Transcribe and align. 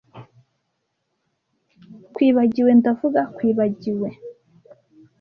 Twibagiwe, 2.13 2.71
ndavuga 2.79 3.21
kwibagiwe 3.35 4.09